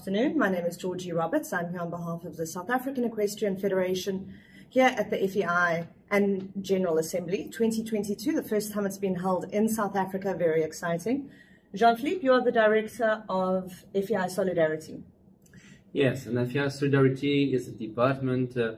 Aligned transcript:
afternoon. 0.00 0.38
My 0.38 0.48
name 0.48 0.64
is 0.64 0.78
Georgie 0.78 1.12
Roberts. 1.12 1.52
I'm 1.52 1.72
here 1.72 1.82
on 1.82 1.90
behalf 1.90 2.24
of 2.24 2.34
the 2.38 2.46
South 2.46 2.70
African 2.70 3.04
Equestrian 3.04 3.58
Federation 3.58 4.32
here 4.70 4.94
at 4.96 5.10
the 5.10 5.28
FEI 5.28 5.88
and 6.10 6.50
General 6.62 6.96
Assembly 6.96 7.50
2022, 7.52 8.32
the 8.32 8.42
first 8.42 8.72
time 8.72 8.86
it's 8.86 8.96
been 8.96 9.16
held 9.16 9.52
in 9.52 9.68
South 9.68 9.94
Africa. 9.96 10.32
Very 10.32 10.62
exciting. 10.62 11.28
Jean-Philippe, 11.74 12.22
you 12.22 12.32
are 12.32 12.42
the 12.42 12.50
director 12.50 13.22
of 13.28 13.84
FEI 13.92 14.28
Solidarity. 14.28 15.02
Yes, 15.92 16.24
and 16.24 16.50
FEI 16.50 16.70
Solidarity 16.70 17.52
is 17.52 17.68
a 17.68 17.72
department 17.72 18.56
uh, 18.56 18.76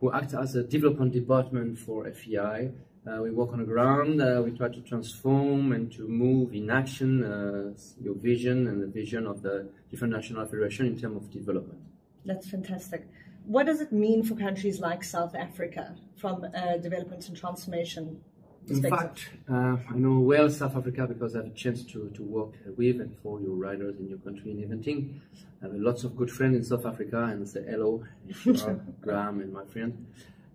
who 0.00 0.12
acts 0.12 0.34
as 0.34 0.56
a 0.56 0.64
development 0.64 1.12
department 1.12 1.78
for 1.78 2.10
FEI 2.10 2.72
uh, 3.06 3.22
we 3.22 3.30
work 3.30 3.52
on 3.52 3.58
the 3.58 3.64
ground, 3.64 4.20
uh, 4.20 4.40
we 4.44 4.50
try 4.50 4.68
to 4.68 4.80
transform 4.80 5.72
and 5.72 5.92
to 5.92 6.08
move 6.08 6.54
in 6.54 6.70
action 6.70 7.22
uh, 7.22 7.72
your 8.02 8.14
vision 8.14 8.66
and 8.68 8.82
the 8.82 8.86
vision 8.86 9.26
of 9.26 9.42
the 9.42 9.68
different 9.90 10.12
national 10.12 10.44
federation 10.46 10.86
in 10.86 10.98
terms 10.98 11.16
of 11.16 11.30
development. 11.30 11.80
That's 12.24 12.48
fantastic. 12.48 13.06
What 13.44 13.66
does 13.66 13.80
it 13.82 13.92
mean 13.92 14.22
for 14.22 14.34
countries 14.34 14.80
like 14.80 15.04
South 15.04 15.34
Africa 15.34 15.94
from 16.16 16.46
development 16.80 17.28
and 17.28 17.36
transformation 17.36 18.22
in 18.68 18.82
fact, 18.82 19.28
uh, 19.50 19.76
I 19.90 19.94
know 19.94 20.20
well 20.20 20.48
South 20.48 20.76
Africa 20.76 21.06
because 21.06 21.34
I 21.34 21.38
have 21.38 21.48
a 21.48 21.50
chance 21.50 21.84
to, 21.84 22.10
to 22.14 22.22
work 22.22 22.54
with 22.76 23.00
and 23.00 23.14
for 23.22 23.40
your 23.40 23.54
riders 23.54 23.96
in 23.98 24.08
your 24.08 24.18
country 24.18 24.52
in 24.52 24.58
eventing. 24.58 25.20
I 25.62 25.66
have 25.66 25.74
lots 25.74 26.04
of 26.04 26.16
good 26.16 26.30
friends 26.30 26.56
in 26.56 26.64
South 26.64 26.86
Africa 26.86 27.24
and 27.24 27.46
say 27.46 27.62
hello, 27.68 28.04
Graham 29.00 29.40
and 29.40 29.52
my 29.52 29.64
friend. 29.66 30.06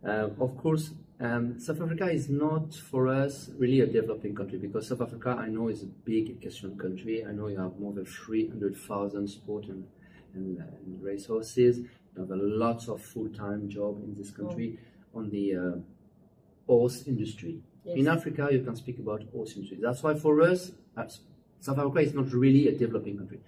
Uh, 0.04 0.30
of 0.40 0.58
course, 0.58 0.92
um, 1.22 1.60
South 1.60 1.82
Africa 1.82 2.10
is 2.10 2.30
not 2.30 2.74
for 2.74 3.10
us 3.10 3.50
really 3.58 3.82
a 3.82 3.86
developing 3.86 4.34
country 4.34 4.58
because 4.58 4.88
South 4.88 5.02
Africa, 5.02 5.38
I 5.38 5.50
know, 5.50 5.68
is 5.68 5.84
a 5.84 5.88
big 5.88 6.30
equestrian 6.30 6.78
country. 6.78 7.26
I 7.26 7.32
know 7.34 7.48
you 7.48 7.58
have 7.58 7.78
more 7.78 7.92
than 7.92 8.06
300,000 8.06 9.28
sport 9.28 9.66
and, 9.66 9.86
and, 10.34 10.60
uh, 10.60 10.64
and 10.86 11.04
racehorses. 11.04 11.80
You 11.80 11.88
have 12.20 12.32
a 12.32 12.38
lot 12.38 12.88
of 12.88 13.02
full-time 13.02 13.68
job 13.68 14.02
in 14.02 14.16
this 14.16 14.32
country 14.32 14.80
oh. 15.14 15.20
on 15.20 15.30
the 15.30 15.56
uh, 15.56 15.80
horse 16.68 17.04
industry. 17.06 17.60
Yes. 17.84 17.98
In 17.98 18.08
Africa, 18.08 18.48
you 18.52 18.62
can 18.62 18.78
speak 18.78 19.00
about 19.00 19.24
horse 19.34 19.56
industry. 19.56 19.80
That's 19.82 20.02
why 20.02 20.14
for 20.14 20.42
us, 20.42 20.72
South 21.60 21.78
Africa 21.78 22.00
is 22.00 22.14
not 22.14 22.32
really 22.32 22.70
a 22.70 22.72
developing 22.72 23.18
country. 23.18 23.40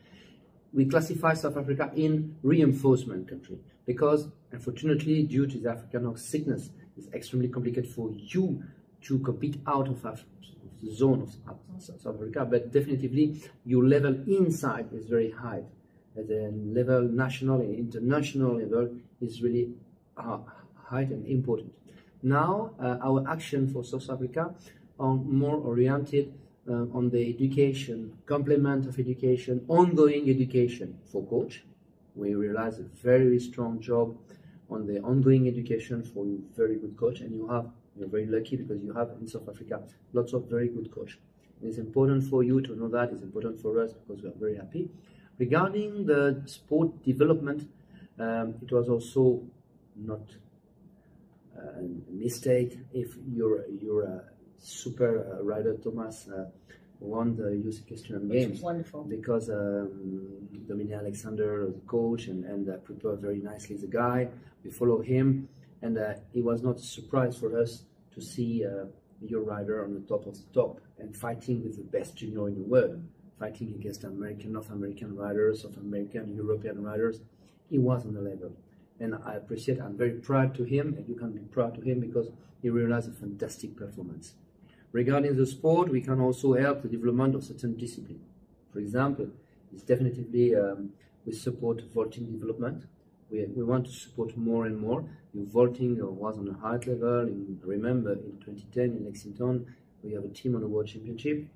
We 0.74 0.86
classify 0.86 1.36
South 1.36 1.56
Africa 1.56 1.90
in 1.96 2.36
reinforcement 2.44 3.30
country 3.30 3.60
because, 3.86 4.28
unfortunately, 4.52 5.24
due 5.24 5.48
to 5.48 5.58
the 5.58 5.70
African 5.70 6.18
sickness, 6.18 6.70
it's 7.02 7.14
extremely 7.14 7.48
complicated 7.48 7.90
for 7.90 8.12
you 8.12 8.64
to 9.04 9.20
compete 9.20 9.60
out 9.68 9.88
of, 9.88 10.02
the 10.84 10.92
zone 10.92 11.22
of 11.48 11.82
South 11.82 12.06
Africa, 12.08 12.46
but 12.46 12.72
definitely 12.72 13.42
your 13.66 13.84
level 13.86 14.16
inside 14.28 14.88
is 14.94 15.06
very 15.06 15.32
high. 15.32 15.64
At 16.18 16.28
the 16.28 16.52
level 16.52 17.02
national 17.04 17.62
and 17.62 17.74
international 17.76 18.58
level 18.58 18.90
is 19.22 19.42
really 19.42 19.70
uh, 20.18 20.40
high 20.76 21.02
and 21.02 21.26
important. 21.28 21.74
Now, 22.24 22.72
uh, 22.80 22.98
our 23.02 23.28
action 23.28 23.72
for 23.72 23.84
South 23.84 24.10
Africa 24.10 24.54
are 25.00 25.14
more 25.14 25.58
oriented 25.58 26.34
uh, 26.68 26.98
on 26.98 27.10
the 27.10 27.30
education, 27.30 28.18
complement 28.26 28.88
of 28.88 29.00
education, 29.00 29.64
ongoing 29.68 30.30
education 30.30 31.00
for 31.12 31.24
coach. 31.26 31.64
We 32.16 32.36
realize 32.36 32.80
a 32.80 32.84
very 32.84 33.40
strong 33.40 33.80
job 33.80 34.16
on 34.72 34.88
the 34.88 35.00
ongoing 35.02 35.48
education 35.48 36.02
for 36.04 36.26
you 36.26 36.44
very 36.56 36.78
good 36.78 36.96
coach 36.98 37.20
and 37.20 37.36
you 37.36 37.48
have 37.48 37.68
you're 37.98 38.08
very 38.08 38.26
lucky 38.26 38.56
because 38.56 38.82
you 38.82 38.94
have 38.94 39.10
in 39.20 39.28
South 39.28 39.48
Africa 39.50 39.82
lots 40.14 40.34
of 40.34 40.50
very 40.50 40.70
good 40.70 40.90
coach. 40.92 41.20
And 41.60 41.70
it's 41.70 41.78
important 41.78 42.24
for 42.24 42.44
you 42.44 42.62
to 42.62 42.76
know 42.76 42.88
that, 42.88 43.12
it's 43.12 43.22
important 43.22 43.62
for 43.62 43.82
us 43.84 43.92
because 43.94 44.24
we 44.24 44.30
are 44.30 44.40
very 44.40 44.56
happy. 44.56 44.90
Regarding 45.38 46.06
the 46.06 46.42
sport 46.46 47.04
development, 47.04 47.70
um, 48.20 48.56
it 48.62 48.72
was 48.72 48.88
also 48.90 49.44
not 49.96 50.22
uh, 51.58 51.80
a 51.80 52.12
mistake 52.12 52.80
if 52.94 53.16
your 53.28 53.66
your 53.68 54.24
super 54.58 55.12
uh, 55.20 55.44
rider 55.44 55.76
Thomas 55.76 56.28
uh, 56.28 56.46
won 57.00 57.36
the 57.36 57.50
Youth 57.56 57.82
Equestrian 57.84 58.30
Games. 58.30 58.62
Wonderful. 58.62 59.04
Because 59.04 59.50
um, 59.50 60.48
Dominique 60.68 60.94
Alexander, 60.94 61.68
the 61.68 61.82
coach, 61.82 62.28
and, 62.28 62.46
and 62.46 62.70
uh, 62.70 62.78
prepared 62.78 63.20
very 63.20 63.40
nicely 63.40 63.76
the 63.76 63.88
guy. 63.88 64.30
We 64.64 64.72
follow 64.72 65.02
him, 65.02 65.50
and 65.82 65.98
uh, 65.98 66.14
it 66.34 66.44
was 66.44 66.62
not 66.62 66.78
a 66.78 66.84
surprise 66.84 67.38
for 67.38 67.60
us 67.60 67.84
to 68.14 68.22
see 68.22 68.66
uh, 68.66 68.86
your 69.22 69.42
rider 69.42 69.84
on 69.84 69.94
the 69.94 70.02
top 70.02 70.26
of 70.28 70.36
the 70.36 70.54
top 70.54 70.80
and 71.00 71.16
fighting 71.16 71.64
with 71.64 71.78
the 71.78 71.84
best 71.84 72.16
junior 72.16 72.48
in 72.48 72.56
the 72.56 72.64
world, 72.64 73.04
fighting 73.40 73.74
against 73.74 74.04
American, 74.04 74.54
North 74.54 74.70
American 74.70 75.16
riders, 75.16 75.64
South 75.64 75.78
American, 75.78 76.36
European 76.36 76.84
riders. 76.84 77.22
He 77.70 77.80
was 77.80 78.06
on 78.06 78.14
the 78.14 78.22
level. 78.22 78.52
And 79.00 79.16
I 79.26 79.36
appreciate, 79.36 79.80
I'm 79.82 79.98
very 79.98 80.12
proud 80.12 80.54
to 80.56 80.64
him, 80.64 80.94
and 80.96 81.08
you 81.08 81.16
can 81.16 81.32
be 81.32 81.40
proud 81.40 81.74
to 81.76 81.82
him 81.82 82.00
because 82.00 82.30
he 82.62 82.70
realized 82.70 83.10
a 83.10 83.14
fantastic 83.14 83.76
performance. 83.76 84.34
Regarding 84.92 85.36
the 85.36 85.46
sport, 85.46 85.90
we 85.90 86.02
can 86.02 86.20
also 86.20 86.54
help 86.54 86.82
the 86.82 86.90
development 86.90 87.34
of 87.34 87.44
certain 87.44 87.78
discipline. 87.78 88.22
For 88.72 88.80
example, 88.80 89.28
it's 89.74 89.84
definitely 89.84 90.56
um, 90.56 90.92
we 91.26 91.34
support 91.34 91.82
vaulting 91.94 92.32
development. 92.32 92.86
We, 93.32 93.46
we 93.46 93.64
want 93.64 93.86
to 93.86 93.92
support 93.92 94.36
more 94.38 94.66
and 94.66 94.78
more. 94.78 95.06
Your 95.34 95.46
vaulting 95.46 95.98
was 96.18 96.38
on 96.38 96.50
a 96.50 96.54
high 96.54 96.78
level. 96.86 97.22
In, 97.22 97.60
remember, 97.64 98.14
in 98.14 98.38
2010 98.44 98.84
in 98.84 99.06
Lexington, 99.06 99.66
we 100.04 100.12
have 100.14 100.26
a 100.26 100.30
team 100.30 100.56
on 100.56 100.62
the 100.62 100.68
World 100.68 100.88
Championship. 100.88 101.48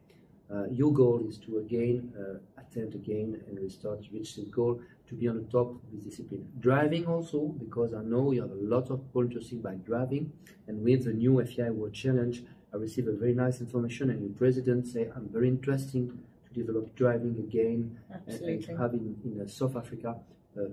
Uh, 0.54 0.66
your 0.72 0.94
goal 0.94 1.26
is 1.28 1.38
to 1.40 1.58
again 1.58 2.14
uh, 2.18 2.62
attempt 2.62 2.94
again 2.94 3.42
and 3.48 3.60
restart, 3.60 4.00
reach 4.14 4.36
the 4.36 4.44
goal 4.44 4.80
to 5.08 5.16
be 5.16 5.28
on 5.28 5.38
the 5.38 5.52
top 5.52 5.72
of 5.72 5.82
this 5.92 6.04
discipline. 6.04 6.48
Driving 6.60 7.08
also, 7.08 7.48
because 7.48 7.94
I 7.94 8.04
know 8.04 8.32
you 8.32 8.42
have 8.42 8.52
a 8.52 8.56
lot 8.56 8.90
of 8.92 9.02
interested 9.16 9.62
by 9.62 9.76
driving, 9.76 10.32
and 10.68 10.84
with 10.84 11.06
the 11.06 11.14
new 11.14 11.44
FEI 11.44 11.72
World 11.72 11.94
Challenge, 11.94 12.44
I 12.74 12.78
received 12.78 13.08
a 13.08 13.14
very 13.14 13.34
nice 13.34 13.60
information 13.60 14.10
and 14.10 14.22
your 14.22 14.32
president 14.38 14.88
say 14.88 15.10
I'm 15.16 15.30
very 15.30 15.48
interesting 15.48 16.20
to 16.48 16.54
develop 16.54 16.96
driving 16.96 17.38
again 17.40 17.98
and, 18.10 18.42
and, 18.42 18.64
to 18.64 18.78
have 18.78 18.94
in, 18.94 19.16
in 19.24 19.42
uh, 19.42 19.48
South 19.48 19.76
Africa 19.76 20.18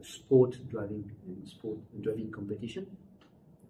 sport 0.03 0.57
driving 0.69 1.11
and 1.27 1.49
sport 1.49 1.79
driving 2.03 2.31
competition. 2.31 2.87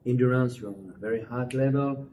Endurance, 0.05 0.59
you're 0.59 0.71
on 0.71 0.93
a 0.95 0.99
very 0.99 1.23
high 1.23 1.47
level. 1.53 2.09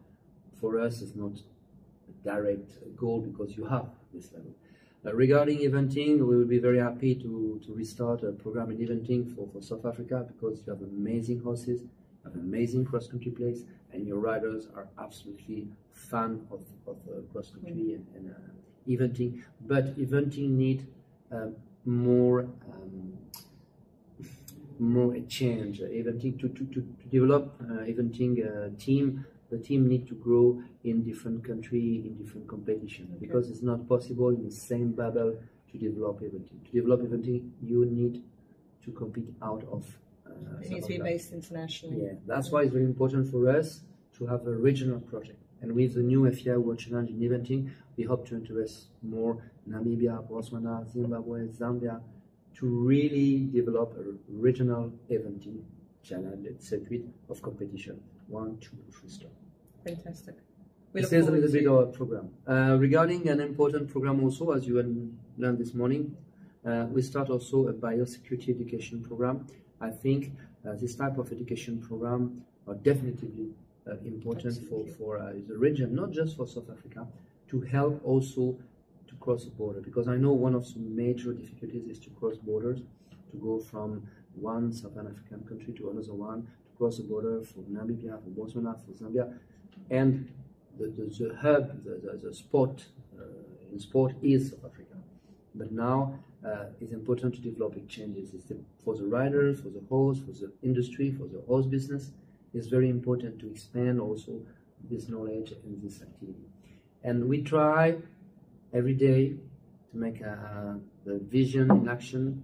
For 0.60 0.80
us, 0.80 1.02
it's 1.02 1.16
not 1.16 1.32
a 1.34 2.24
direct 2.24 2.72
goal 2.96 3.22
because 3.22 3.58
you 3.58 3.66
have 3.66 3.88
this 4.14 4.32
level. 4.34 4.52
Uh, 5.06 5.14
regarding 5.14 5.60
eventing, 5.60 6.20
we 6.20 6.38
will 6.38 6.46
be 6.46 6.60
very 6.60 6.80
happy 6.80 7.16
to, 7.16 7.62
to 7.66 7.74
restart 7.74 8.22
a 8.24 8.34
program 8.34 8.70
in 8.72 8.78
eventing 8.78 9.34
for, 9.34 9.48
for 9.54 9.62
South 9.62 9.86
Africa 9.86 10.26
because 10.28 10.62
you 10.66 10.74
have 10.74 10.82
amazing 10.82 11.40
horses, 11.42 11.82
have 12.26 12.36
amazing 12.36 12.84
cross-country 12.84 13.32
place, 13.32 13.62
and 13.94 14.06
your 14.06 14.20
riders 14.20 14.68
are 14.76 14.88
absolutely 15.02 15.68
fan 15.94 16.46
of, 16.52 16.62
of 16.86 16.98
uh, 17.08 17.22
cross-country 17.32 17.94
and, 17.94 18.06
and 18.14 18.30
uh, 18.30 18.90
eventing. 18.90 19.42
But 19.62 19.98
eventing 19.98 20.50
need 20.50 20.86
uh, 21.32 21.48
more 21.86 22.42
um, 22.42 23.18
more 24.80 25.14
a 25.16 25.22
change. 25.22 25.80
Eventing 25.80 26.40
to, 26.40 26.50
to, 26.50 26.66
to, 26.66 26.82
to 26.82 27.08
develop 27.10 27.56
uh, 27.62 27.84
eventing 27.84 28.34
uh, 28.40 28.70
team, 28.80 29.26
the 29.50 29.58
team 29.58 29.88
need 29.88 30.08
to 30.08 30.16
grow 30.16 30.62
in 30.84 31.04
different 31.04 31.44
country, 31.44 32.04
in 32.06 32.16
different 32.16 32.48
competition, 32.48 33.10
okay. 33.16 33.26
because 33.26 33.50
it's 33.50 33.62
not 33.62 33.88
possible 33.88 34.30
in 34.30 34.44
the 34.44 34.52
same 34.52 34.92
bubble 34.92 35.36
to 35.72 35.78
develop 35.78 36.22
eventing. 36.22 36.64
To 36.66 36.72
develop 36.72 37.02
eventing, 37.02 37.50
you 37.62 37.86
need 37.86 38.24
to 38.86 38.92
compete 38.92 39.34
out 39.42 39.64
of 39.72 39.86
uh, 40.26 40.62
it 40.62 40.70
needs 40.70 40.88
to 40.88 40.94
be 40.94 41.00
based 41.00 41.34
internationally. 41.34 42.04
Yeah, 42.04 42.14
that's 42.26 42.52
why 42.52 42.62
it's 42.62 42.72
very 42.72 42.86
important 42.86 43.30
for 43.32 43.50
us 43.50 43.82
to 44.18 44.26
have 44.28 44.46
a 44.46 44.52
regional 44.52 45.00
project. 45.00 45.40
And 45.62 45.74
with 45.74 45.96
the 45.96 46.02
new 46.02 46.30
FEI 46.32 46.58
World 46.58 46.80
Challenge 46.80 47.10
in 47.10 47.20
eventing, 47.20 47.72
we 47.98 48.04
hope 48.06 48.28
to 48.30 48.36
interest 48.36 48.88
more 49.02 49.44
Namibia, 49.70 50.26
Botswana, 50.30 50.90
Zimbabwe, 50.90 51.48
Zambia 51.48 52.00
to 52.60 52.66
really 52.66 53.48
develop 53.54 53.96
a 53.98 54.04
regional 54.30 54.92
eventing 55.10 55.62
challenge 56.04 56.48
circuit 56.60 57.04
of 57.30 57.42
competition. 57.42 58.02
One, 58.28 58.58
two, 58.58 58.78
three 58.92 59.10
star. 59.10 59.32
Fantastic. 59.86 60.36
We 60.94 61.02
this 61.02 61.14
is 61.14 61.28
a 61.28 61.32
little 61.32 61.52
bit 61.52 61.68
of 61.68 61.78
a 61.78 61.86
program. 61.88 62.30
Uh, 62.48 62.78
regarding 62.80 63.30
an 63.30 63.40
important 63.40 63.90
program 63.90 64.24
also, 64.24 64.52
as 64.52 64.68
you 64.68 64.76
learned 65.38 65.58
this 65.58 65.74
morning, 65.74 66.16
uh, 66.66 66.88
we 66.90 67.02
start 67.02 67.30
also 67.30 67.68
a 67.68 67.74
biosecurity 67.74 68.50
education 68.50 69.04
program 69.04 69.46
I 69.82 69.90
think 69.90 70.34
uh, 70.68 70.74
this 70.76 70.96
type 70.96 71.18
of 71.18 71.32
education 71.32 71.80
program 71.80 72.44
are 72.68 72.76
definitely 72.76 73.50
uh, 73.88 73.94
important 74.06 74.58
Absolutely. 74.58 74.92
for, 74.92 75.18
for 75.18 75.20
uh, 75.20 75.34
the 75.48 75.58
region, 75.58 75.96
not 75.96 76.12
just 76.12 76.36
for 76.36 76.48
South 76.48 76.70
Africa, 76.70 77.08
to 77.50 77.62
help 77.62 78.02
also 78.04 78.58
to 79.10 79.16
cross 79.16 79.46
the 79.46 79.52
border. 79.52 79.82
Because 79.82 80.08
I 80.08 80.16
know 80.16 80.32
one 80.32 80.56
of 80.56 80.72
the 80.74 80.80
major 80.80 81.34
difficulties 81.34 81.86
is 81.88 82.00
to 82.00 82.10
cross 82.12 82.38
borders, 82.38 82.80
to 83.32 83.38
go 83.38 83.60
from 83.60 84.08
one 84.36 84.72
Southern 84.72 85.08
African 85.08 85.42
country 85.48 85.74
to 85.74 85.90
another 85.90 86.14
one, 86.14 86.44
to 86.44 86.78
cross 86.78 86.98
the 86.98 87.04
border 87.04 87.42
from 87.44 87.64
Namibia, 87.66 88.22
from 88.24 88.34
Botswana, 88.38 88.74
from 88.84 88.94
Zambia. 88.94 89.34
And 89.90 90.32
the, 90.78 90.88
the, 90.88 91.06
the 91.06 91.36
hub, 91.36 91.84
the, 91.84 92.00
the, 92.04 92.30
the 92.30 92.34
sport 92.34 92.86
uh, 93.20 93.24
in 93.72 93.80
sport 93.80 94.14
is 94.22 94.52
South 94.52 94.66
Africa. 94.72 94.96
But 95.56 95.72
now 95.72 96.20
uh, 96.46 96.66
it's 96.80 96.94
important 96.94 97.36
to 97.36 97.42
develop 97.42 97.76
exchanges. 97.76 98.34
It's 98.34 98.52
for 98.84 98.96
the 98.96 99.06
riders, 99.06 99.60
for 99.60 99.70
the 99.70 99.84
host, 99.90 100.22
for 100.26 100.32
the 100.32 100.52
industry, 100.64 101.12
for 101.12 101.26
the 101.26 101.42
host 101.48 101.70
business. 101.70 102.12
It's 102.54 102.68
very 102.68 102.90
important 102.90 103.40
to 103.40 103.52
expand 103.52 104.00
also 104.00 104.42
this 104.90 105.10
knowledge 105.10 105.54
and 105.64 105.82
this 105.84 106.02
activity. 106.02 106.46
And 107.04 107.28
we 107.28 107.42
try 107.42 107.98
every 108.74 108.94
day 108.94 109.34
to 109.92 109.98
make 109.98 110.22
uh, 110.22 110.74
the 111.06 111.20
vision 111.20 111.72
in 111.72 111.88
action, 111.90 112.44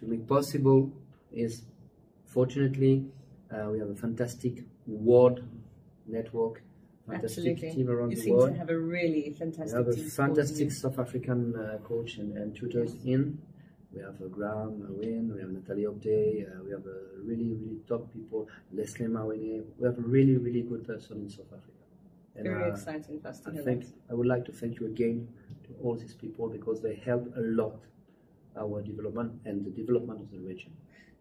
to 0.00 0.06
make 0.06 0.26
possible 0.26 0.90
is 1.32 1.62
fortunately 2.26 3.04
uh, 3.50 3.68
we 3.70 3.78
have 3.78 3.88
a 3.88 3.94
fantastic 3.94 4.64
world 4.86 5.42
network, 6.06 6.62
fantastic 7.08 7.52
Absolutely. 7.52 7.72
team 7.72 7.90
around 7.90 8.10
You 8.10 8.16
the 8.16 8.22
seem 8.22 8.36
world. 8.36 8.52
to 8.52 8.58
have 8.58 8.70
a 8.70 8.78
really 8.78 9.34
fantastic. 9.38 9.78
We 9.78 9.84
have 9.84 9.88
a 9.88 10.10
fantastic 10.10 10.70
South 10.72 10.98
African 10.98 11.54
uh, 11.56 11.78
coach 11.86 12.18
and, 12.18 12.36
and 12.36 12.54
tutors 12.54 12.94
in. 13.04 13.38
We 13.94 14.02
have 14.02 14.20
a 14.20 14.28
Graham 14.28 14.84
Wynne, 14.98 15.32
we 15.34 15.40
have 15.40 15.50
Natalie 15.50 15.84
Opday, 15.84 16.44
uh, 16.44 16.62
we 16.64 16.70
have 16.72 16.84
uh, 16.84 16.90
really, 17.24 17.54
really 17.54 17.78
top 17.88 18.12
people, 18.12 18.46
Leslie 18.74 19.06
Mawene. 19.06 19.64
We 19.78 19.86
have 19.86 19.96
a 19.98 20.02
really, 20.02 20.36
really 20.36 20.62
good 20.62 20.86
person 20.86 21.18
in 21.18 21.30
South 21.30 21.46
Africa. 21.46 21.75
And, 22.36 22.46
Very 22.46 22.64
uh, 22.64 22.74
exciting 22.74 23.20
to 23.22 23.28
I 23.28 23.64
think. 23.64 23.86
I 24.10 24.14
would 24.14 24.26
like 24.26 24.44
to 24.46 24.52
thank 24.52 24.78
you 24.78 24.86
again 24.86 25.28
to 25.64 25.70
all 25.82 25.96
these 25.96 26.14
people 26.14 26.48
because 26.48 26.80
they 26.82 26.96
help 26.96 27.32
a 27.36 27.40
lot 27.40 27.80
our 28.58 28.82
development 28.82 29.32
and 29.44 29.64
the 29.64 29.70
development 29.70 30.20
of 30.20 30.30
the 30.30 30.38
region. 30.38 30.72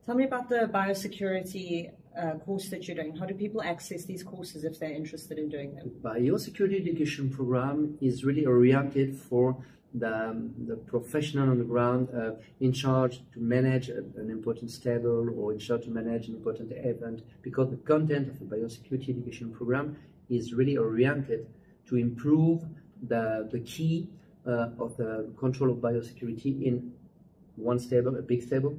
Tell 0.05 0.15
me 0.15 0.23
about 0.23 0.49
the 0.49 0.69
biosecurity 0.71 1.91
uh, 2.17 2.33
course 2.45 2.69
that 2.69 2.87
you're 2.87 2.95
doing. 2.95 3.15
How 3.15 3.25
do 3.25 3.33
people 3.33 3.61
access 3.61 4.05
these 4.05 4.23
courses 4.23 4.63
if 4.63 4.79
they're 4.79 4.93
interested 4.93 5.39
in 5.39 5.49
doing 5.49 5.75
them? 5.75 5.91
biosecurity 6.01 6.79
education 6.79 7.29
program 7.29 7.97
is 8.01 8.23
really 8.23 8.45
oriented 8.45 9.17
for 9.17 9.57
the, 9.95 10.51
the 10.67 10.75
professional 10.75 11.49
on 11.49 11.57
the 11.57 11.63
ground 11.63 12.09
uh, 12.15 12.31
in 12.59 12.71
charge 12.71 13.21
to 13.33 13.39
manage 13.39 13.89
a, 13.89 13.99
an 14.17 14.29
important 14.29 14.69
stable 14.69 15.27
or 15.37 15.53
in 15.53 15.59
charge 15.59 15.85
to 15.85 15.89
manage 15.89 16.27
an 16.27 16.35
important 16.35 16.71
event 16.71 17.23
because 17.41 17.69
the 17.71 17.77
content 17.77 18.27
of 18.29 18.37
the 18.39 18.45
biosecurity 18.45 19.09
education 19.09 19.51
program 19.51 19.97
is 20.29 20.53
really 20.53 20.77
oriented 20.77 21.47
to 21.87 21.97
improve 21.97 22.63
the, 23.07 23.47
the 23.51 23.59
key 23.59 24.09
uh, 24.47 24.69
of 24.79 24.95
the 24.97 25.31
control 25.37 25.71
of 25.71 25.77
biosecurity 25.77 26.63
in 26.63 26.91
one 27.55 27.79
stable, 27.79 28.15
a 28.17 28.21
big 28.21 28.43
stable, 28.43 28.77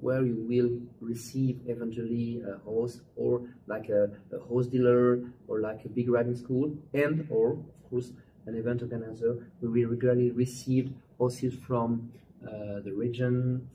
where 0.00 0.24
you 0.24 0.36
will 0.48 0.70
receive 1.00 1.60
eventually 1.66 2.42
a 2.42 2.58
host 2.58 3.00
or 3.16 3.42
like 3.66 3.88
a, 3.88 4.10
a 4.34 4.38
host 4.38 4.70
dealer 4.70 5.20
or 5.48 5.60
like 5.60 5.84
a 5.84 5.88
big 5.88 6.08
riding 6.10 6.36
school. 6.36 6.76
And 6.92 7.26
or 7.30 7.52
of 7.52 7.90
course 7.90 8.12
an 8.46 8.56
event 8.56 8.82
organizer 8.82 9.46
we 9.62 9.68
will 9.68 9.90
regularly 9.90 10.30
receive 10.30 10.92
hosts 11.18 11.54
from 11.66 12.12
uh, 12.46 12.80
the 12.84 12.92
region 12.92 13.66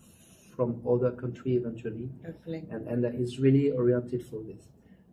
from 0.56 0.82
other 0.88 1.12
country 1.12 1.56
eventually. 1.56 2.10
And, 2.70 2.88
and 2.88 3.04
that 3.04 3.16
is 3.16 3.40
really 3.40 3.72
oriented 3.72 4.26
for 4.26 4.42
this. 4.44 4.68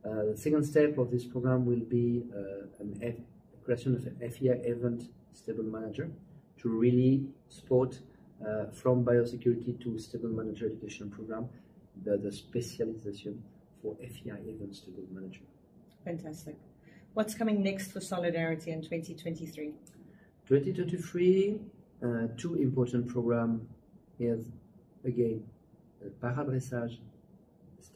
Uh, 0.07 0.25
the 0.27 0.37
second 0.37 0.65
step 0.65 0.99
of 0.99 1.11
this 1.11 1.25
program 1.25 1.67
will 1.67 1.81
be 1.81 2.23
uh, 2.33 2.67
an 2.79 2.97
F, 3.03 3.15
creation 3.65 3.97
of 3.97 4.07
an 4.07 4.31
FEI 4.31 4.61
event 4.65 5.11
stable 5.33 5.65
manager 5.65 6.09
to 6.59 6.69
really 6.69 7.27
support 7.49 7.99
uh, 8.47 8.67
from 8.67 9.05
biosecurity 9.05 9.83
to 9.83 9.99
stable 9.99 10.29
manager 10.29 10.67
education 10.67 11.11
program 11.11 11.49
the, 12.05 12.17
the 12.19 12.31
specialization 12.31 13.43
for 13.83 13.97
FEI 13.97 14.39
event 14.47 14.77
stable 14.77 15.05
manager. 15.11 15.41
Fantastic. 16.05 16.57
What's 17.15 17.35
coming 17.35 17.63
next 17.63 17.91
for 17.93 18.01
Solidarity 18.01 18.71
in 18.71 18.83
2023? 18.83 19.73
2023, 20.47 21.61
uh, 22.05 22.07
two 22.37 22.55
important 22.57 23.09
programs 23.09 23.63
is 24.21 24.47
again 25.05 25.43
paradressage, 26.23 26.99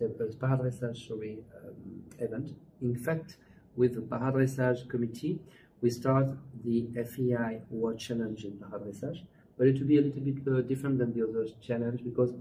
uh, 0.00 0.24
paradressage 0.44 1.08
sorry, 1.08 1.38
um, 1.56 2.02
event. 2.18 2.54
In 2.80 2.94
fact, 2.94 3.36
with 3.76 3.94
the 3.94 4.00
paradressage 4.00 4.88
committee, 4.88 5.40
we 5.80 5.90
start 5.90 6.28
the 6.64 6.88
FEI 6.94 7.62
World 7.70 7.98
Challenge 7.98 8.44
in 8.44 8.52
paradressage, 8.52 9.22
but 9.56 9.66
it 9.66 9.78
will 9.78 9.86
be 9.86 9.98
a 9.98 10.02
little 10.02 10.20
bit 10.20 10.48
uh, 10.48 10.60
different 10.62 10.98
than 10.98 11.12
the 11.12 11.22
other 11.26 11.46
challenge 11.60 12.02
because 12.04 12.32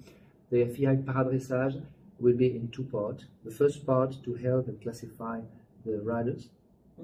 the 0.51 0.65
FEI 0.65 0.97
paradressage 0.97 1.81
will 2.19 2.35
be 2.35 2.47
in 2.47 2.67
two 2.69 2.83
parts. 2.83 3.25
The 3.45 3.51
first 3.51 3.85
part 3.85 4.17
to 4.23 4.33
help 4.35 4.67
and 4.67 4.81
classify 4.81 5.41
the 5.85 6.01
riders 6.01 6.49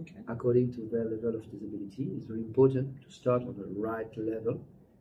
Okay. 0.01 0.15
according 0.27 0.74
to 0.74 0.81
their 0.92 1.06
level 1.06 1.36
of 1.36 1.50
disability. 1.50 2.12
It's 2.18 2.25
very 2.25 2.42
important 2.42 3.01
to 3.03 3.09
start 3.09 3.44
on 3.44 3.56
the 3.57 3.68
right 3.80 4.12
level 4.18 4.59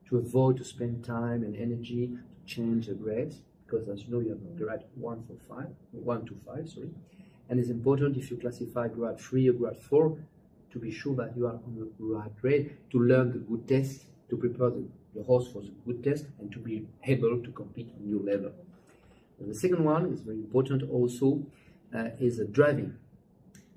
to 0.09 0.19
avoid 0.19 0.57
to 0.59 0.65
spend 0.65 1.05
time 1.05 1.43
and 1.43 1.57
energy 1.57 2.07
to 2.37 2.47
change 2.47 2.87
the 2.87 2.95
grades 2.95 3.41
because 3.65 3.89
as 3.89 4.05
you 4.05 4.11
know 4.13 4.21
you 4.21 4.31
have 4.31 4.39
a 4.39 4.65
grade 4.65 4.85
one 4.95 5.23
for 5.27 5.37
five, 5.49 5.69
one 5.93 6.25
to 6.27 6.37
five, 6.47 6.69
sorry. 6.69 6.91
And 7.49 7.61
it's 7.61 7.71
important 7.71 8.17
if 8.17 8.31
you 8.31 8.37
classify 8.37 8.89
grade 8.89 9.21
three 9.21 9.49
or 9.49 9.53
grade 9.53 9.79
four 9.79 10.19
to 10.73 10.79
be 10.79 10.91
sure 10.91 11.15
that 11.17 11.37
you 11.37 11.47
are 11.47 11.53
on 11.55 11.75
the 11.77 12.05
right 12.05 12.35
grade 12.41 12.77
to 12.91 12.99
learn 12.99 13.33
the 13.33 13.39
good 13.39 13.69
test, 13.69 14.07
to 14.31 14.37
prepare 14.37 14.71
the, 14.71 14.85
the 15.15 15.23
horse 15.23 15.47
for 15.53 15.61
the 15.63 15.73
good 15.87 16.03
test 16.03 16.27
and 16.41 16.51
to 16.53 16.59
be 16.59 16.87
able 17.05 17.43
to 17.43 17.51
compete 17.53 17.91
on 18.01 18.09
your 18.09 18.21
level. 18.21 18.53
And 19.39 19.51
the 19.51 19.55
second 19.55 19.85
one 19.85 20.13
is 20.13 20.21
very 20.21 20.37
important 20.37 20.91
also 20.91 21.45
uh, 21.95 22.09
is 22.19 22.41
uh, 22.41 22.45
driving. 22.51 22.97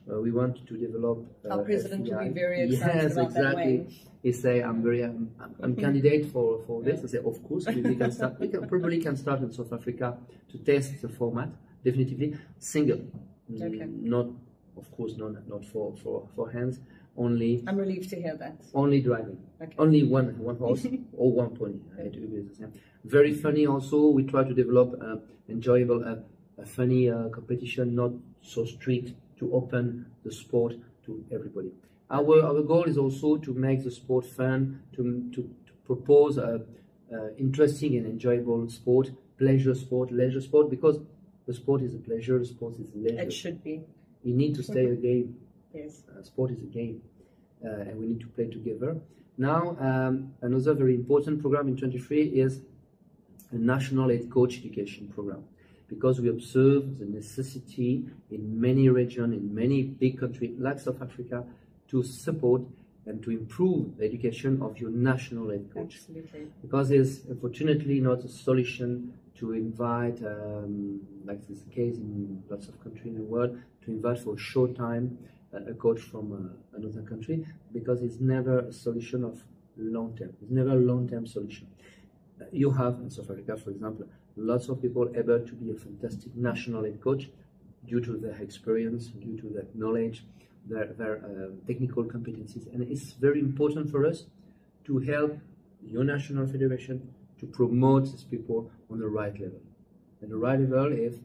Uh, 0.09 0.21
we 0.21 0.31
want 0.31 0.65
to 0.68 0.77
develop. 0.77 1.25
Uh, 1.44 1.54
Our 1.56 1.63
president 1.63 2.07
will 2.09 2.24
be 2.24 2.30
very 2.30 2.62
excited 2.63 3.04
yes, 3.04 3.12
about 3.13 3.33
that 3.33 3.39
exactly. 3.39 3.77
way. 3.80 3.88
He 4.24 4.31
say, 4.31 4.62
"I'm 4.62 4.81
very, 4.81 5.01
I'm, 5.04 5.31
I'm, 5.39 5.56
I'm 5.62 5.75
candidate 5.86 6.31
for, 6.31 6.62
for 6.65 6.81
this." 6.81 7.04
I 7.04 7.07
say, 7.07 7.18
"Of 7.18 7.44
course, 7.48 7.65
we, 7.68 7.81
we 7.81 7.95
can 7.95 8.12
start. 8.12 8.39
We 8.39 8.48
can 8.48 8.68
probably 8.68 9.00
can 9.01 9.18
start 9.18 9.42
in 9.42 9.51
South 9.51 9.74
Africa 9.74 10.18
to 10.51 10.57
test 10.59 11.01
the 11.01 11.09
format. 11.09 11.50
Definitively 11.83 12.36
single, 12.59 13.01
Mm, 13.51 14.01
not, 14.04 14.27
of 14.75 14.92
course, 14.92 15.15
not 15.18 15.48
not 15.48 15.63
for 15.65 15.95
for 16.04 16.27
for 16.36 16.51
hands. 16.51 16.80
Only 17.15 17.63
I'm 17.65 17.77
relieved 17.77 18.09
to 18.09 18.15
hear 18.21 18.36
that. 18.38 18.57
only 18.74 19.01
driving. 19.01 19.38
Okay. 19.62 19.74
Only 19.80 20.04
one 20.04 20.38
one 20.38 20.57
horse 20.57 20.86
or 21.13 21.31
one 21.31 21.56
pony. 21.56 21.80
I 21.98 22.04
had 22.04 22.13
to 22.13 22.19
the 22.19 22.56
same. 22.56 22.74
Very 23.06 23.33
funny. 23.33 23.65
Also, 23.65 24.07
we 24.09 24.24
try 24.24 24.44
to 24.44 24.54
develop 24.54 25.01
uh, 25.01 25.15
enjoyable, 25.50 26.04
uh, 26.04 26.62
a 26.62 26.65
funny 26.65 27.09
uh, 27.09 27.30
competition, 27.30 27.95
not 27.95 28.12
so 28.42 28.65
strict, 28.65 29.13
to 29.39 29.54
open 29.54 30.06
the 30.24 30.31
sport 30.31 30.74
to 31.06 31.24
everybody. 31.31 31.72
Our 32.10 32.42
our 32.44 32.62
goal 32.62 32.84
is 32.86 32.98
also 32.98 33.38
to 33.38 33.54
make 33.54 33.84
the 33.84 33.92
sport 33.92 34.25
fun, 34.25 34.81
to 34.95 35.01
to, 35.34 35.42
to 35.68 35.74
propose 35.86 36.38
a, 36.38 36.62
a 37.12 37.38
interesting 37.38 37.95
and 37.98 38.06
enjoyable 38.06 38.69
sport, 38.69 39.12
pleasure 39.38 39.75
sport, 39.75 40.12
leisure 40.12 40.42
sport, 40.42 40.69
because 40.69 41.00
the 41.48 41.54
sport 41.54 41.81
is 41.81 41.94
a 41.95 42.00
pleasure, 42.00 42.38
the 42.40 42.45
sport 42.45 42.73
is 42.80 42.88
a 42.94 42.97
leisure. 42.97 43.21
It 43.21 43.33
should 43.33 43.64
be. 43.64 43.81
You 44.23 44.33
need 44.33 44.56
to 44.56 44.64
stay 44.64 44.85
a 44.85 44.95
game 44.95 45.35
Yes. 45.73 46.04
uh, 46.09 46.21
sport 46.23 46.52
is 46.52 46.62
a 46.62 46.66
game, 46.80 47.02
uh, 47.64 47.69
and 47.88 48.00
we 48.00 48.07
need 48.07 48.19
to 48.21 48.28
play 48.28 48.47
together. 48.47 48.97
Now, 49.38 49.78
um, 49.80 50.33
another 50.42 50.73
very 50.73 50.95
important 50.95 51.40
program 51.42 51.68
in 51.68 51.78
23 51.78 52.23
is 52.23 52.62
a 53.52 53.56
national 53.56 54.09
head 54.09 54.30
coach 54.30 54.57
education 54.57 55.07
program, 55.14 55.44
because 55.88 56.20
we 56.20 56.30
observe 56.30 57.00
the 57.00 57.06
necessity 57.06 58.06
in 58.30 58.60
many 58.60 58.90
regions, 58.90 59.34
in 59.34 59.54
many 59.54 59.84
big 59.84 60.20
countries 60.20 60.56
like 60.60 60.80
South 60.80 61.02
Africa, 61.02 61.44
to 61.90 62.04
support 62.04 62.62
and 63.06 63.24
to 63.24 63.32
improve 63.32 63.98
the 63.98 64.06
education 64.06 64.62
of 64.62 64.78
your 64.78 64.90
national 64.90 65.50
head 65.50 65.66
coach 65.74 65.96
Absolutely. 65.96 66.48
because 66.62 66.92
it's 66.92 67.24
unfortunately 67.30 68.02
not 68.02 68.24
a 68.26 68.28
solution 68.28 69.14
to 69.40 69.54
invite, 69.54 70.22
um, 70.26 71.00
like 71.26 71.40
this 71.48 71.58
is 71.58 71.64
the 71.64 71.70
case 71.70 71.96
in 71.96 72.44
lots 72.50 72.68
of 72.68 72.84
countries 72.84 73.06
in 73.06 73.16
the 73.16 73.24
world, 73.24 73.58
to 73.86 73.92
invite 73.92 74.20
for 74.20 74.34
a 74.34 74.38
short 74.38 74.76
time 74.76 75.18
uh, 75.54 75.60
a 75.72 75.74
coach 75.74 76.02
from 76.02 76.34
uh, 76.34 76.78
another 76.78 77.02
country 77.04 77.46
because 77.72 78.02
it's 78.02 78.20
never 78.20 78.60
a 78.60 78.74
solution 78.74 79.24
of 79.24 79.42
long 79.78 80.18
term. 80.18 80.34
It's 80.42 80.52
never 80.52 80.72
a 80.72 80.76
long 80.76 81.08
term 81.08 81.26
solution. 81.26 81.68
You 82.52 82.72
have 82.72 82.96
in 82.96 83.10
South 83.10 83.30
Africa, 83.32 83.56
for 83.58 83.70
example, 83.70 84.08
lots 84.38 84.70
of 84.70 84.82
people 84.82 85.10
able 85.16 85.40
to 85.40 85.54
be 85.54 85.72
a 85.72 85.76
fantastic 85.76 86.36
national 86.36 86.84
head 86.84 87.02
coach 87.02 87.30
due 87.86 88.02
to 88.02 88.18
their 88.18 88.36
experience, 88.42 89.08
due 89.08 89.38
to 89.38 89.50
their 89.50 89.66
knowledge, 89.74 90.24
their, 90.66 90.88
their 90.98 91.18
uh, 91.18 91.50
technical 91.66 92.04
competencies. 92.04 92.72
And 92.74 92.84
it's 92.84 93.14
very 93.14 93.40
important 93.40 93.90
for 93.90 94.06
us 94.06 94.26
to 94.86 95.00
help 95.00 95.38
your 95.84 96.04
national 96.04 96.48
federation 96.48 97.14
to 97.40 97.46
promote 97.46 98.06
these 98.12 98.24
people 98.24 98.70
on 98.90 99.00
the 99.00 99.08
right 99.08 99.34
level. 99.34 99.62
And 100.22 100.32
the 100.32 100.38
right 100.38 100.60
level 100.60 100.92
is 100.92 101.20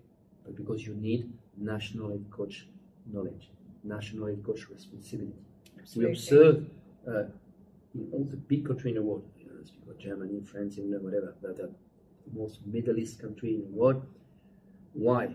because 0.54 0.86
you 0.86 0.94
need 0.94 1.32
national 1.56 2.10
head 2.10 2.24
coach 2.30 2.66
knowledge, 3.12 3.50
national 3.84 4.26
head 4.26 4.42
coach 4.44 4.68
responsibility. 4.68 5.36
We 5.96 6.06
observe 6.06 6.66
uh, 7.08 7.24
in 7.94 8.08
all 8.12 8.24
the 8.30 8.36
big 8.36 8.66
countries 8.66 8.94
in 8.96 9.02
the 9.02 9.02
world, 9.02 9.24
you 9.38 9.46
know, 9.46 9.52
let's 9.56 9.68
speak 9.68 9.82
about 9.84 9.98
Germany, 9.98 10.40
France, 10.40 10.78
England, 10.78 11.04
whatever, 11.04 11.34
that 11.42 11.56
the 11.56 11.70
most 12.32 12.60
Middle 12.66 12.98
East 12.98 13.20
country 13.20 13.54
in 13.54 13.60
the 13.62 13.70
world. 13.70 14.02
Why 14.94 15.34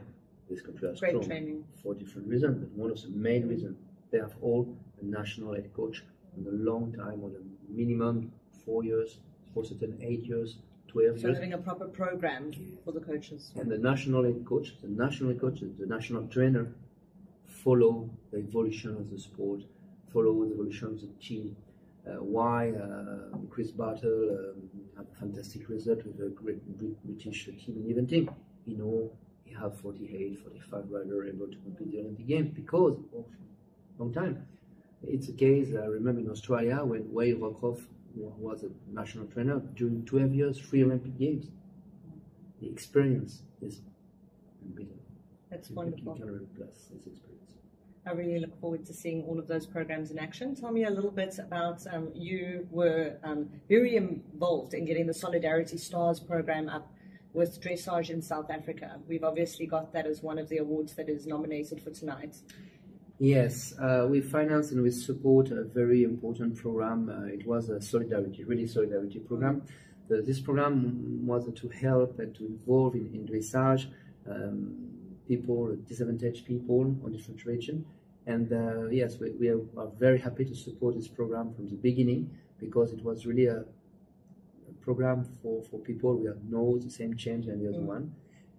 this 0.50 0.62
country 0.62 0.88
are 0.90 0.94
Great 0.96 1.10
strong? 1.12 1.24
training. 1.26 1.64
For 1.84 1.94
different 1.94 2.28
reasons, 2.28 2.58
but 2.60 2.72
one 2.72 2.92
of 2.92 3.02
the 3.02 3.10
main 3.10 3.48
reasons 3.48 3.78
they 4.12 4.20
have 4.20 4.36
all 4.42 4.78
a 5.02 5.06
national 5.06 5.54
head 5.54 5.74
coach 5.74 6.04
on 6.38 6.46
a 6.48 6.56
long 6.70 6.94
time, 6.94 7.24
on 7.24 7.34
a 7.36 7.72
minimum 7.72 8.32
four 8.66 8.84
years, 8.84 9.20
for 9.54 9.64
certain 9.66 9.98
eight 10.02 10.24
years, 10.24 10.58
12 10.88 11.20
So 11.20 11.28
years. 11.28 11.38
having 11.38 11.54
a 11.54 11.58
proper 11.58 11.86
program 11.88 12.52
for 12.86 12.92
the 12.94 13.00
coaches. 13.02 13.52
And 13.56 13.70
the 13.70 13.78
national 13.78 14.24
head 14.24 14.46
coach, 14.46 14.76
the 14.82 14.88
national 14.88 15.32
head 15.32 15.42
coach, 15.42 15.60
the 15.78 15.86
national 15.86 16.28
trainer 16.28 16.68
follow 17.46 18.10
the 18.32 18.38
evolution 18.38 18.92
of 18.96 19.10
the 19.10 19.20
sport, 19.20 19.62
follow 20.14 20.46
the 20.46 20.54
evolution 20.54 20.88
of 20.90 21.02
the 21.02 21.08
team. 21.20 21.56
Uh, 22.08 22.24
why 22.24 22.72
uh, 22.72 23.38
Chris 23.50 23.72
Bartle 23.72 24.38
um, 24.40 24.70
had 24.96 25.06
a 25.14 25.20
fantastic 25.20 25.68
result 25.70 26.06
with 26.06 26.20
a 26.22 26.30
great 26.30 26.62
British 27.06 27.46
team 27.46 27.76
in 27.86 27.94
eventing. 27.96 28.34
You 28.66 28.78
know, 28.78 29.12
he 29.46 29.54
had 29.54 29.74
48, 29.76 30.40
45 30.44 30.90
riders 30.90 31.34
able 31.34 31.48
to 31.48 31.58
compete 31.58 31.92
the 31.92 32.00
Olympic 32.00 32.28
Games 32.28 32.50
because 32.54 32.96
of 33.18 33.26
long 34.00 34.14
time. 34.14 34.46
It's 35.08 35.28
a 35.30 35.34
case, 35.34 35.70
I 35.76 35.86
remember 35.86 36.22
in 36.22 36.30
Australia 36.30 36.78
when 36.84 37.12
Wayne 37.14 37.40
Roycroft 37.40 37.84
wa- 38.16 38.32
was 38.38 38.64
a 38.64 38.70
national 38.92 39.26
trainer 39.28 39.60
during 39.76 40.06
12 40.06 40.34
years, 40.34 40.60
three 40.60 40.84
Olympic 40.84 41.18
Games. 41.18 41.48
The 42.62 42.68
experience 42.70 43.42
is 43.62 43.82
unbeatable. 44.64 45.02
That's 45.50 45.70
You 45.70 45.76
wonderful. 45.76 46.16
can 46.16 46.30
replace 46.30 46.90
this 46.92 47.06
experience. 47.08 47.52
I 48.08 48.14
really 48.14 48.40
look 48.40 48.60
forward 48.62 48.86
to 48.86 48.94
seeing 48.94 49.24
all 49.24 49.38
of 49.38 49.48
those 49.48 49.66
programs 49.66 50.12
in 50.12 50.18
action. 50.18 50.56
Tell 50.56 50.72
me 50.72 50.86
a 50.86 50.90
little 50.90 51.12
bit 51.12 51.40
about 51.40 51.86
um, 51.92 52.10
you 52.14 52.66
were 52.72 53.18
um, 53.24 53.50
very 53.68 53.98
involved 53.98 54.74
in 54.74 54.86
getting 54.86 55.08
the 55.08 55.14
Solidarity 55.14 55.78
Stars 55.78 56.20
program 56.20 56.70
up 56.70 56.90
with 57.34 57.62
dressage 57.62 58.10
in 58.10 58.22
South 58.22 58.50
Africa. 58.50 58.98
We've 59.08 59.26
obviously 59.26 59.66
got 59.66 59.92
that 59.94 60.06
as 60.06 60.24
one 60.24 60.40
of 60.40 60.48
the 60.48 60.58
awards 60.58 60.96
that 60.96 61.10
is 61.10 61.28
nominated 61.28 61.82
for 61.82 61.92
tonight. 61.92 62.38
Yes, 63.20 63.74
uh, 63.80 64.08
we 64.10 64.22
finance 64.22 64.72
and 64.72 64.82
we 64.82 64.92
support 64.92 65.52
a 65.52 65.64
very 65.64 66.04
important 66.04 66.56
program. 66.56 67.10
Uh, 67.10 67.34
it 67.34 67.46
was 67.46 67.70
a 67.70 67.82
solidarity, 67.82 68.44
really 68.46 68.68
solidarity 68.68 69.20
program. 69.20 69.64
The, 70.08 70.22
this 70.22 70.40
program 70.40 71.26
was 71.26 71.46
to 71.54 71.68
help 71.70 72.20
and 72.20 72.34
to 72.36 72.46
involve 72.46 72.96
in, 72.96 73.10
in 73.14 73.28
dressage 73.28 73.88
um, 74.30 74.88
people, 75.28 75.76
disadvantaged 75.88 76.46
people 76.46 76.96
on 77.04 77.12
different 77.12 77.44
regions. 77.46 77.86
And 78.28 78.52
uh, 78.52 78.90
yes, 78.90 79.18
we, 79.20 79.32
we 79.32 79.50
are, 79.50 79.60
very 79.98 80.20
happy 80.20 80.46
to 80.46 80.56
support 80.56 80.96
this 80.96 81.08
program 81.08 81.54
from 81.56 81.70
the 81.70 81.76
beginning 81.76 82.30
because 82.60 82.92
it 82.92 83.04
was 83.04 83.26
really 83.26 83.48
a, 83.48 83.62
a 83.62 84.74
program 84.82 85.26
for, 85.42 85.64
for 85.64 85.80
people 85.80 86.18
who 86.18 86.28
have 86.28 86.44
know 86.44 86.78
the 86.78 86.92
same 86.92 87.16
change 87.18 87.48
and 87.48 87.62
the 87.62 87.70
other 87.70 87.84
Mm. 87.84 87.96
one 87.96 88.16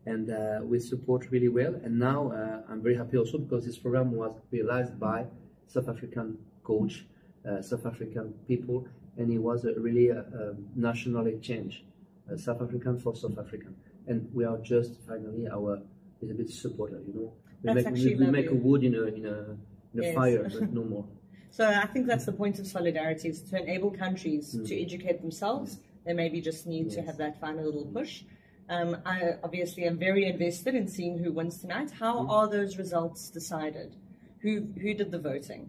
and 0.09 0.31
uh, 0.31 0.61
we 0.63 0.79
support 0.79 1.31
really 1.31 1.49
well. 1.49 1.75
And 1.85 1.99
now 1.99 2.33
uh, 2.33 2.71
I'm 2.71 2.83
very 2.83 2.97
happy 2.97 3.17
also 3.19 3.39
because 3.39 3.67
this 3.67 3.79
program 3.79 4.13
was 4.13 4.33
realized 4.51 4.99
by 4.99 5.27
South 5.67 5.89
African 5.89 6.39
coach, 6.65 7.05
uh, 7.49 7.61
South 7.61 7.85
African 7.85 8.33
people, 8.47 8.87
and 9.19 9.31
it 9.31 9.39
was 9.39 9.65
a, 9.65 9.75
really 9.75 10.09
a, 10.09 10.21
a 10.21 10.55
national 10.75 11.27
exchange, 11.27 11.85
uh, 12.33 12.37
South 12.37 12.63
African 12.63 12.99
for 12.99 13.15
South 13.15 13.39
African. 13.39 13.75
And 14.07 14.29
we 14.33 14.45
are 14.45 14.59
just 14.59 14.93
finally 15.07 15.47
our 15.49 15.81
little 16.23 16.37
bit 16.37 16.51
supporter, 16.51 17.01
you 17.07 17.15
know. 17.15 17.33
We 17.63 17.67
That's 17.73 17.77
make, 17.77 17.87
actually 17.87 18.15
we, 18.17 18.27
we 18.27 18.31
make 18.31 18.51
a 18.51 18.55
wood 18.55 18.85
in 18.85 18.95
a 18.95 19.03
in 19.19 19.25
a, 19.27 19.37
in 19.95 20.01
a 20.01 20.03
Yes. 20.03 20.15
fire, 20.15 20.43
but 20.55 20.73
no 20.73 20.85
more. 20.85 21.05
So 21.51 21.67
I 21.69 21.87
think 21.87 22.07
that's 22.07 22.25
the 22.27 22.33
point 22.33 22.59
of 22.59 22.67
solidarity 22.67 23.29
is 23.29 23.41
to 23.51 23.57
enable 23.63 23.91
countries 23.91 24.55
Mm. 24.55 24.67
to 24.69 24.81
educate 24.87 25.21
themselves. 25.21 25.79
They 26.05 26.13
maybe 26.13 26.41
just 26.41 26.67
need 26.67 26.91
to 26.91 27.03
have 27.03 27.17
that 27.19 27.41
final 27.41 27.65
little 27.65 27.87
push. 27.87 28.23
Um, 28.69 28.97
I 29.05 29.35
obviously 29.43 29.85
am 29.85 29.99
very 29.99 30.25
invested 30.27 30.75
in 30.75 30.87
seeing 30.87 31.19
who 31.19 31.33
wins 31.33 31.59
tonight. 31.61 31.91
How 31.91 32.15
Mm. 32.21 32.31
are 32.31 32.49
those 32.49 32.79
results 32.79 33.31
decided? 33.31 33.97
Who 34.43 34.53
who 34.83 34.95
did 34.95 35.11
the 35.11 35.19
voting? 35.19 35.63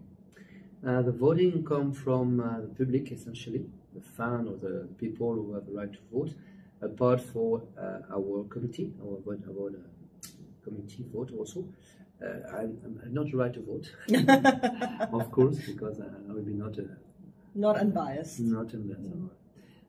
Uh, 0.86 1.02
the 1.02 1.12
voting 1.12 1.64
come 1.64 1.92
from 1.92 2.40
uh, 2.40 2.60
the 2.60 2.68
public 2.68 3.10
essentially, 3.12 3.64
the 3.94 4.00
fan 4.00 4.46
or 4.48 4.56
the 4.56 4.88
people 4.98 5.34
who 5.34 5.52
have 5.54 5.66
the 5.66 5.72
right 5.72 5.92
to 5.92 6.02
vote. 6.12 6.32
Apart 6.80 7.20
for 7.20 7.62
uh, 7.78 8.00
our 8.16 8.44
committee, 8.44 8.92
our 9.02 9.16
vote, 9.26 9.42
our 9.50 9.68
uh, 9.68 9.89
committee 10.64 11.04
vote 11.12 11.30
also. 11.36 11.64
Uh, 12.22 12.56
I'm, 12.58 12.78
I'm 13.04 13.14
not 13.14 13.26
the 13.30 13.36
right 13.36 13.52
to 13.54 13.60
vote, 13.62 13.90
of 15.12 15.30
course, 15.30 15.58
because 15.66 16.00
uh, 16.00 16.04
I 16.28 16.32
will 16.32 16.42
be 16.42 16.52
not 16.52 16.78
uh, 16.78 16.82
Not 17.54 17.76
unbiased. 17.78 18.40
not 18.40 18.74
in 18.74 18.88
that. 18.88 19.30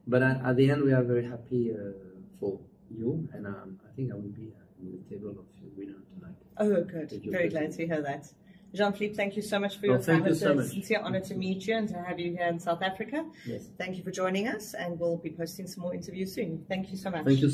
But 0.06 0.22
at, 0.22 0.44
at 0.44 0.56
the 0.56 0.70
end, 0.70 0.82
we 0.82 0.92
are 0.92 1.02
very 1.02 1.24
happy 1.28 1.72
uh, 1.72 1.92
for 2.40 2.58
you, 2.90 3.28
and 3.34 3.46
um, 3.46 3.78
I 3.86 3.94
think 3.94 4.10
I 4.12 4.14
will 4.14 4.22
be 4.42 4.48
uh, 4.56 4.80
in 4.80 4.92
the 4.92 5.14
table 5.14 5.30
of 5.30 5.44
the 5.60 5.68
winner 5.76 5.98
tonight. 6.14 6.36
Oh, 6.58 6.82
good. 6.84 7.10
Very 7.26 7.48
glad 7.50 7.72
to 7.72 7.86
hear 7.86 8.00
that. 8.02 8.26
Jean-Philippe, 8.74 9.14
thank 9.14 9.36
you 9.36 9.42
so 9.42 9.58
much 9.58 9.76
for 9.78 9.84
Oh, 9.84 9.90
your 9.90 9.98
thank 9.98 10.20
time. 10.20 10.26
you 10.28 10.32
It's 10.32 10.40
so 10.40 10.52
a 10.52 10.54
much. 10.54 10.68
sincere 10.68 11.00
honor 11.02 11.20
to 11.20 11.34
meet 11.34 11.66
you 11.66 11.76
and 11.76 11.86
to 11.90 11.94
have 12.02 12.18
you 12.18 12.30
here 12.34 12.46
in 12.46 12.58
South 12.58 12.80
Africa. 12.80 13.26
Yes. 13.46 13.68
Thank 13.76 13.98
you 13.98 14.02
for 14.02 14.10
joining 14.10 14.48
us, 14.48 14.72
and 14.72 14.98
we'll 14.98 15.18
be 15.18 15.28
posting 15.28 15.66
some 15.66 15.82
more 15.82 15.94
interviews 15.94 16.34
soon. 16.34 16.64
Thank 16.70 16.90
you 16.90 16.96
so 16.96 17.10
much. 17.10 17.26
Thank 17.26 17.40
you. 17.40 17.50